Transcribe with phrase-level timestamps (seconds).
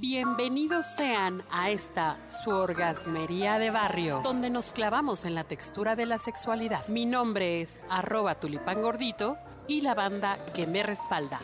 [0.00, 6.06] Bienvenidos sean a esta su orgasmería de barrio, donde nos clavamos en la textura de
[6.06, 6.86] la sexualidad.
[6.86, 11.40] Mi nombre es arroba tulipán gordito y la banda que me respalda.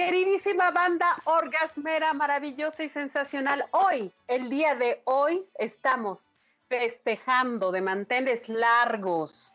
[0.00, 6.30] Queridísima banda orgasmera, maravillosa y sensacional, hoy, el día de hoy, estamos
[6.70, 9.52] festejando de manteles largos.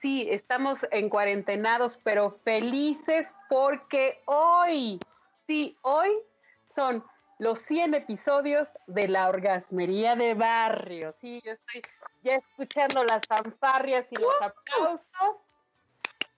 [0.00, 4.98] Sí, estamos en cuarentenados, pero felices porque hoy,
[5.46, 6.10] sí, hoy
[6.74, 7.04] son
[7.38, 11.12] los 100 episodios de la orgasmería de barrio.
[11.12, 11.82] Sí, yo estoy
[12.24, 15.43] ya escuchando las fanfarrias y los aplausos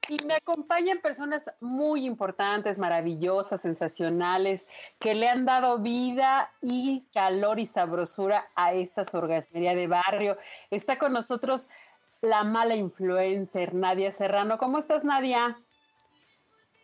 [0.08, 7.58] y me acompañan personas muy importantes, maravillosas, sensacionales, que le han dado vida y calor
[7.58, 10.38] y sabrosura a esta orgasmería de barrio.
[10.70, 11.68] Está con nosotros
[12.20, 14.58] la mala influencer, Nadia Serrano.
[14.58, 15.58] ¿Cómo estás, Nadia?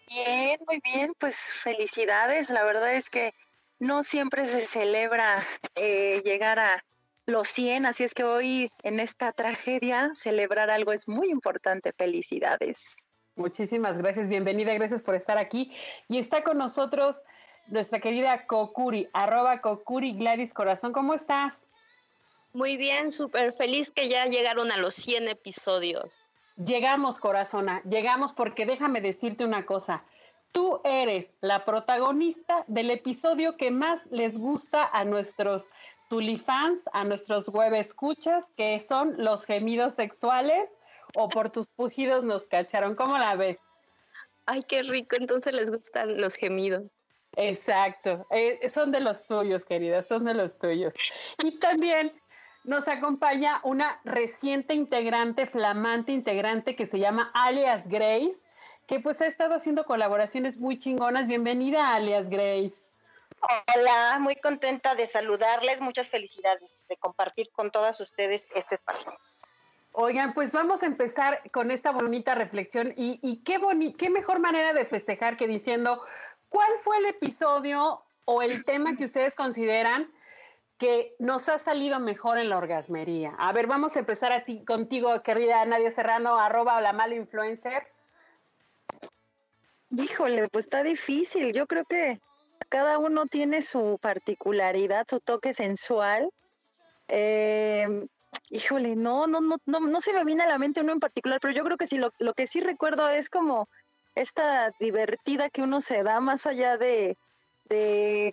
[0.09, 2.51] Bien, muy bien, pues felicidades.
[2.51, 3.33] La verdad es que
[3.79, 5.43] no siempre se celebra
[5.75, 6.85] eh, llegar a
[7.27, 11.93] los 100, así es que hoy en esta tragedia celebrar algo es muy importante.
[11.93, 13.07] Felicidades.
[13.35, 15.73] Muchísimas gracias, bienvenida, gracias por estar aquí.
[16.07, 17.25] Y está con nosotros
[17.67, 21.67] nuestra querida Kokuri, arroba Kokuri Gladys Corazón, ¿cómo estás?
[22.53, 26.23] Muy bien, súper feliz que ya llegaron a los 100 episodios.
[26.63, 30.05] Llegamos, corazona, llegamos porque déjame decirte una cosa.
[30.53, 35.71] Tú eres la protagonista del episodio que más les gusta a nuestros
[36.11, 40.69] tulifans, a nuestros web escuchas, que son los gemidos sexuales
[41.15, 42.95] o por tus pujidos nos cacharon.
[42.95, 43.59] ¿Cómo la ves?
[44.47, 46.83] Ay, qué rico, entonces les gustan los gemidos.
[47.37, 50.93] Exacto, eh, son de los tuyos, querida, son de los tuyos.
[51.39, 52.13] Y también
[52.65, 58.39] nos acompaña una reciente integrante, flamante integrante que se llama Alias Grace,
[58.87, 61.27] que pues ha estado haciendo colaboraciones muy chingonas.
[61.27, 62.87] Bienvenida, Alias Grace.
[63.75, 69.13] Hola, muy contenta de saludarles, muchas felicidades de compartir con todas ustedes este espacio.
[69.93, 73.61] Oigan, pues vamos a empezar con esta bonita reflexión y, qué,
[73.99, 76.01] qué mejor manera de festejar que diciendo
[76.49, 80.11] cuál fue el episodio o el tema que ustedes consideran
[80.79, 83.35] que nos ha salido mejor en la orgasmería.
[83.39, 87.87] A ver, vamos a empezar a ti, contigo, querida Nadia Serrano, arroba la mala influencer.
[89.91, 91.53] Híjole, pues está difícil.
[91.53, 92.19] Yo creo que
[92.71, 96.31] cada uno tiene su particularidad, su toque sensual.
[97.09, 98.07] Eh,
[98.51, 101.41] Híjole, no, no, no, no, no se me viene a la mente uno en particular,
[101.41, 103.69] pero yo creo que sí, lo, que sí recuerdo es como
[104.15, 107.17] esta divertida que uno se da más allá de,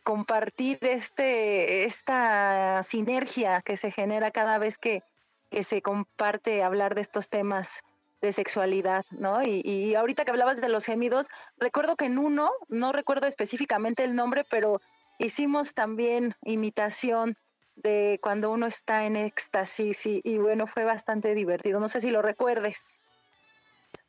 [0.03, 5.01] compartir este, esta sinergia que se genera cada vez que,
[5.49, 7.83] que se comparte hablar de estos temas
[8.21, 9.41] de sexualidad, ¿no?
[9.41, 14.03] Y, y, ahorita que hablabas de los gemidos, recuerdo que en uno, no recuerdo específicamente
[14.03, 14.81] el nombre, pero
[15.19, 17.35] hicimos también imitación
[17.83, 21.79] de cuando uno está en éxtasis y, bueno, fue bastante divertido.
[21.79, 23.01] No sé si lo recuerdes.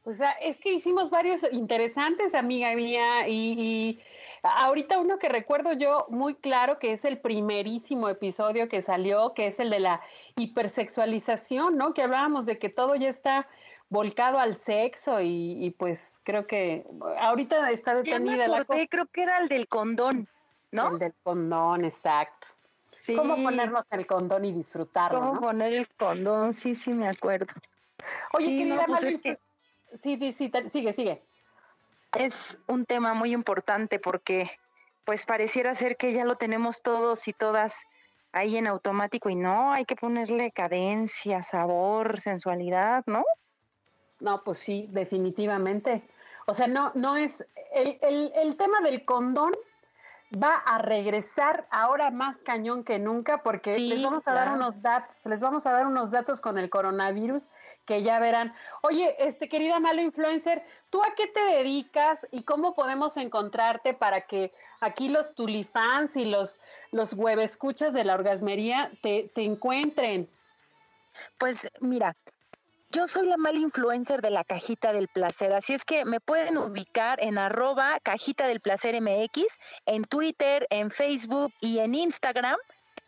[0.05, 4.01] O sea, es que hicimos varios interesantes, amiga mía, y,
[4.43, 9.49] ahorita uno que recuerdo yo muy claro que es el primerísimo episodio que salió, que
[9.49, 10.01] es el de la
[10.37, 11.93] hipersexualización, ¿no?
[11.93, 13.47] Que hablábamos de que todo ya está
[13.91, 16.87] volcado al sexo y, pues creo que
[17.19, 18.85] ahorita está detenida la cosa.
[18.89, 20.29] Creo que era el del condón,
[20.73, 20.93] ¿no?
[20.93, 22.49] El del condón, exacto.
[23.17, 25.21] ¿Cómo ponernos el condón y disfrutarlo?
[25.21, 26.53] ¿Cómo poner el condón?
[26.53, 27.53] Sí, sí, me acuerdo.
[28.35, 29.21] Oye, querida pues
[30.01, 31.23] Sí, sí, sí, sigue, sigue.
[32.17, 34.51] Es un tema muy importante porque
[35.05, 37.85] pues pareciera ser que ya lo tenemos todos y todas
[38.33, 43.25] ahí en automático y no, hay que ponerle cadencia, sabor, sensualidad, ¿no?
[44.21, 46.09] No, pues sí, definitivamente.
[46.47, 49.53] O sea, no, no es el, el, el tema del condón
[50.31, 55.27] va a regresar ahora más cañón que nunca porque les vamos a dar unos datos,
[55.27, 57.51] les vamos a dar unos datos con el coronavirus
[57.85, 58.55] que ya verán.
[58.83, 64.23] Oye, este querida malo influencer, ¿tú a qué te dedicas y cómo podemos encontrarte para
[64.23, 66.61] que aquí los tulifans y los
[66.93, 70.29] los escuchas de la orgasmería te, te encuentren?
[71.39, 72.15] Pues mira,
[72.93, 76.59] yo soy la mal influencer de la cajita del placer, así es que me pueden
[76.59, 82.57] ubicar en arroba cajita del placer MX, en Twitter, en Facebook y en Instagram.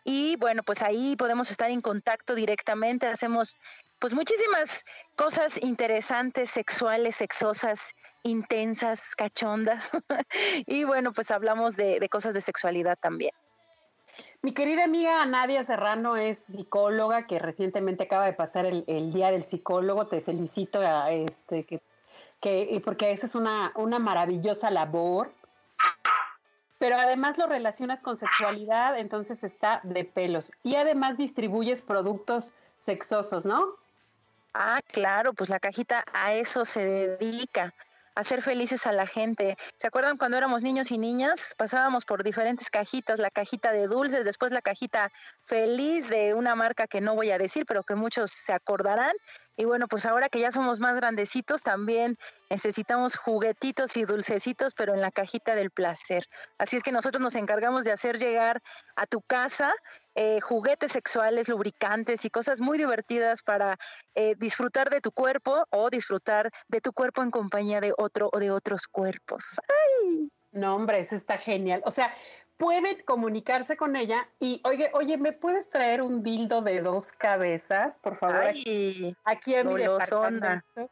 [0.04, 3.58] Y bueno, pues ahí podemos estar en contacto directamente, hacemos
[3.98, 4.84] pues muchísimas
[5.16, 9.90] cosas interesantes, sexuales, sexosas, intensas, cachondas.
[10.66, 13.32] y bueno, pues hablamos de, de cosas de sexualidad también.
[14.44, 19.44] Mi querida amiga Nadia Serrano es psicóloga que recientemente acaba de pasar el, Día del
[19.44, 20.08] Psicólogo.
[20.08, 21.80] Te felicito este, que,
[22.40, 25.30] que, porque esa es una, una maravillosa labor.
[26.78, 30.50] Pero además lo relacionas con sexualidad, entonces está de pelos.
[30.64, 33.64] Y además distribuyes productos sexosos, ¿no?
[34.54, 37.72] Ah, claro, pues la cajita a eso se dedica
[38.14, 39.56] hacer felices a la gente.
[39.76, 41.54] ¿Se acuerdan cuando éramos niños y niñas?
[41.56, 45.10] Pasábamos por diferentes cajitas, la cajita de dulces, después la cajita
[45.44, 49.12] feliz de una marca que no voy a decir, pero que muchos se acordarán.
[49.56, 52.16] Y bueno, pues ahora que ya somos más grandecitos, también
[52.50, 56.26] necesitamos juguetitos y dulcecitos, pero en la cajita del placer.
[56.58, 58.62] Así es que nosotros nos encargamos de hacer llegar
[58.96, 59.74] a tu casa
[60.14, 63.78] eh, juguetes sexuales, lubricantes y cosas muy divertidas para
[64.14, 68.38] eh, disfrutar de tu cuerpo o disfrutar de tu cuerpo en compañía de otro o
[68.38, 69.58] de otros cuerpos.
[69.68, 70.30] ¡Ay!
[70.52, 71.82] No, hombre, eso está genial.
[71.86, 72.14] O sea,
[72.56, 77.98] pueden comunicarse con ella y, oye, oye, ¿me puedes traer un dildo de dos cabezas,
[77.98, 78.44] por favor?
[78.54, 80.90] Ay, aquí, en mi departamento.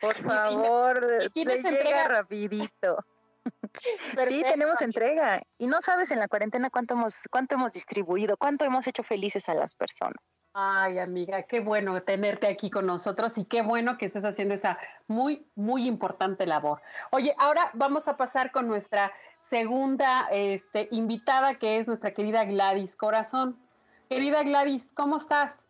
[0.00, 1.02] Por favor,
[1.34, 2.98] le llega rapidito.
[4.28, 5.42] Sí, tenemos entrega.
[5.58, 9.48] Y no sabes en la cuarentena cuánto hemos, cuánto hemos distribuido, cuánto hemos hecho felices
[9.48, 10.48] a las personas.
[10.52, 14.78] Ay, amiga, qué bueno tenerte aquí con nosotros y qué bueno que estés haciendo esa
[15.06, 16.80] muy, muy importante labor.
[17.10, 19.12] Oye, ahora vamos a pasar con nuestra
[19.48, 23.58] segunda este, invitada, que es nuestra querida Gladys Corazón.
[24.08, 25.64] Querida Gladys, ¿cómo estás?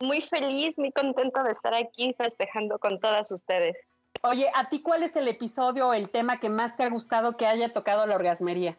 [0.00, 3.86] Muy feliz, muy contenta de estar aquí festejando con todas ustedes.
[4.22, 7.36] Oye, ¿a ti cuál es el episodio o el tema que más te ha gustado
[7.36, 8.78] que haya tocado la orgasmería?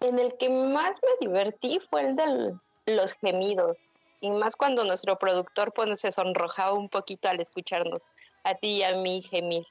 [0.00, 3.78] En el que más me divertí fue el de los gemidos.
[4.20, 8.06] Y más cuando nuestro productor pues, se sonrojaba un poquito al escucharnos
[8.42, 9.66] a ti y a mí gemir.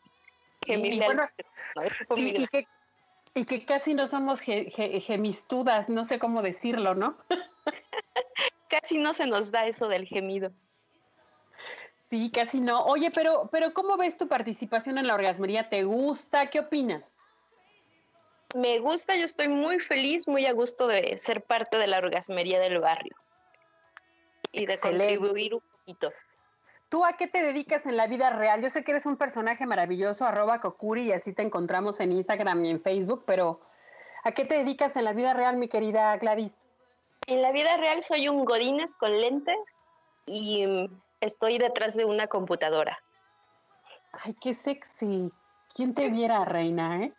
[3.35, 7.17] Y, que, casi no somos gemistudas, no sé cómo decirlo, ¿no?
[8.69, 10.51] casi no se nos da eso del gemido.
[12.09, 12.85] Sí, casi no.
[12.85, 15.69] Oye, pero, pero ¿cómo ves tu participación en la orgasmería?
[15.69, 16.51] ¿Te gusta?
[16.51, 17.15] ¿Qué opinas?
[18.55, 22.59] Me gusta, yo estoy muy feliz, muy a gusto de ser parte de la orgasmería
[22.59, 23.15] del barrio
[24.51, 26.13] y de contribuir un poquito.
[26.93, 28.61] ¿Tú a qué te dedicas en la vida real?
[28.61, 32.63] Yo sé que eres un personaje maravilloso, arroba Kokuri, y así te encontramos en Instagram
[32.63, 33.61] y en Facebook, pero
[34.23, 36.55] ¿a qué te dedicas en la vida real, mi querida Gladys?
[37.25, 39.57] En la vida real soy un godines con lentes
[40.27, 40.87] y
[41.19, 43.01] estoy detrás de una computadora.
[44.11, 45.31] Ay, qué sexy.
[45.73, 47.13] ¿Quién te viera, reina, eh?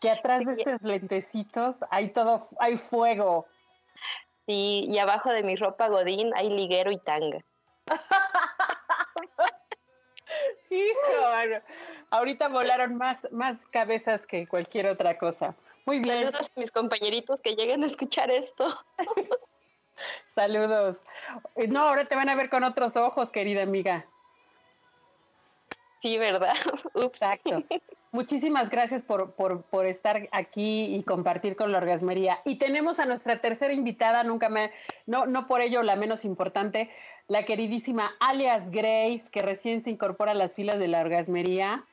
[0.00, 3.48] Que atrás de estos lentecitos hay todo, hay fuego.
[4.46, 7.40] Sí, y abajo de mi ropa godín hay liguero y tanga.
[10.70, 11.60] Hijo,
[12.10, 15.54] ahorita volaron más, más cabezas que cualquier otra cosa.
[15.86, 16.26] Muy bien.
[16.26, 18.66] Saludos a mis compañeritos que lleguen a escuchar esto.
[20.34, 21.04] Saludos.
[21.68, 24.06] No, ahora te van a ver con otros ojos, querida amiga.
[25.98, 26.54] Sí, ¿verdad?
[26.94, 27.64] Exacto.
[28.10, 32.40] Muchísimas gracias por, por, estar aquí y compartir con la orgasmería.
[32.44, 34.72] Y tenemos a nuestra tercera invitada, nunca me,
[35.06, 36.90] no, no por ello la menos importante,
[37.28, 41.84] la queridísima alias Grace, que recién se incorpora a las filas de la orgasmería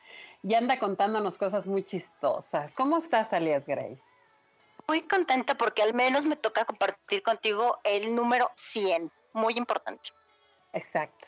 [0.44, 2.74] y anda contándonos cosas muy chistosas.
[2.74, 4.04] ¿Cómo estás, alias Grace?
[4.88, 10.10] muy contenta porque al menos me toca compartir contigo el número 100, muy importante.
[10.74, 11.28] Exacto.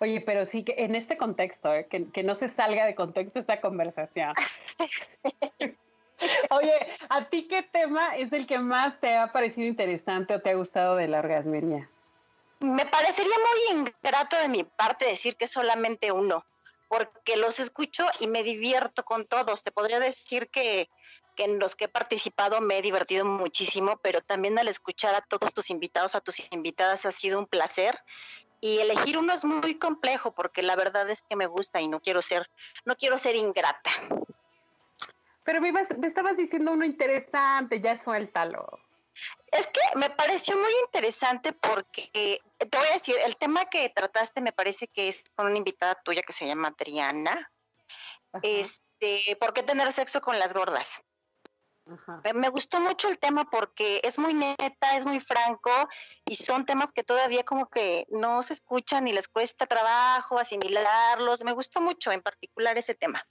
[0.00, 1.86] Oye, pero sí que en este contexto, ¿eh?
[1.86, 4.34] que, no se salga de contexto esta conversación.
[6.50, 6.72] Oye,
[7.08, 10.54] ¿a ti qué tema es el que más te ha parecido interesante o te ha
[10.54, 11.88] gustado de la orgasmería?
[12.60, 16.44] Me parecería muy ingrato de mi parte decir que solamente uno,
[16.88, 19.62] porque los escucho y me divierto con todos.
[19.62, 20.88] Te podría decir que
[21.36, 25.20] que en los que he participado me he divertido muchísimo, pero también al escuchar a
[25.20, 28.00] todos tus invitados, a tus invitadas, ha sido un placer.
[28.60, 32.00] Y elegir uno es muy complejo porque la verdad es que me gusta y no
[32.00, 32.48] quiero ser,
[32.86, 33.90] no quiero ser ingrata.
[35.44, 38.80] Pero me, me estabas diciendo uno interesante, ya suéltalo.
[39.52, 44.40] Es que me pareció muy interesante porque, te voy a decir, el tema que trataste
[44.40, 47.50] me parece que es con una invitada tuya que se llama Adriana.
[48.42, 51.02] Este, ¿por qué tener sexo con las gordas?
[52.34, 55.70] Me gustó mucho el tema porque es muy neta, es muy franco
[56.24, 61.44] y son temas que todavía como que no se escuchan y les cuesta trabajo asimilarlos.
[61.44, 63.24] Me gustó mucho en particular ese tema.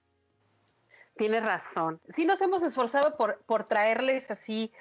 [1.18, 2.02] Tienes razón.
[2.10, 4.72] Sí nos hemos esforzado por, por traerles así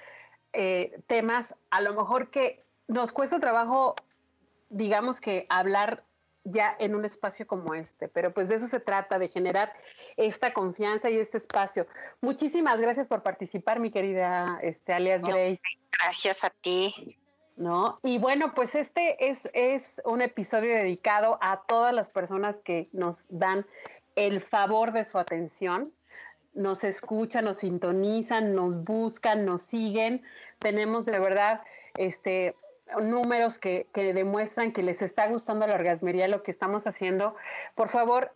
[0.55, 3.95] eh, temas, a lo mejor que nos cuesta trabajo,
[4.71, 6.05] digamos que hablar
[6.45, 9.73] ya en un espacio como este, pero pues de eso se trata, de generar
[10.17, 11.87] esta confianza y este espacio.
[12.21, 15.63] Muchísimas gracias por participar, mi querida este, alias Grace.
[15.99, 17.19] Gracias a ti.
[17.57, 18.01] ¿No?
[18.03, 23.27] Y bueno, pues este es, es un episodio dedicado a todas las personas que nos
[23.29, 23.65] dan
[24.17, 25.93] el favor de su atención,
[26.55, 30.23] nos escuchan, nos sintonizan, nos buscan, nos siguen.
[30.59, 31.63] Tenemos de verdad
[31.97, 32.55] este,
[33.03, 37.35] números que, demuestran que les está gustando la orgasmería, lo que estamos haciendo,
[37.75, 38.33] por favor,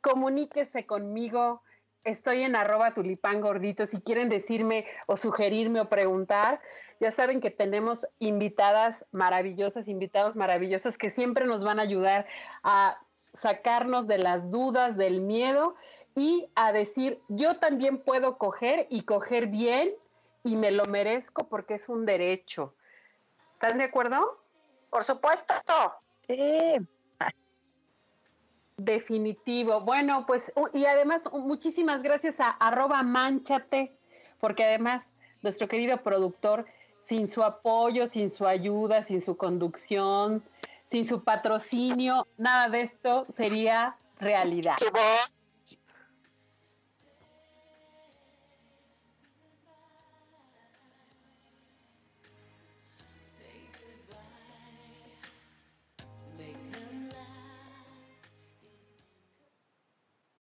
[0.00, 1.62] comuníquese conmigo.
[2.04, 3.86] Estoy en arroba tulipán gordito.
[3.86, 6.60] Si quieren decirme o sugerirme o preguntar,
[6.98, 12.26] ya saben que tenemos invitadas maravillosas, invitados maravillosos que siempre nos van a ayudar
[12.64, 12.98] a
[13.34, 15.76] sacarnos de las dudas, del miedo
[16.14, 19.92] y a decir, yo también puedo coger y coger bien
[20.44, 22.74] y me lo merezco porque es un derecho.
[23.54, 24.40] ¿Están de acuerdo?
[24.90, 25.54] Por supuesto.
[26.26, 26.76] Sí.
[28.76, 29.82] Definitivo.
[29.82, 33.96] Bueno, pues, y además, muchísimas gracias a arroba manchate,
[34.40, 35.08] porque además
[35.42, 36.66] nuestro querido productor,
[37.00, 40.42] sin su apoyo, sin su ayuda, sin su conducción,
[40.86, 44.74] sin su patrocinio, nada de esto sería realidad.
[44.78, 45.38] Su voz,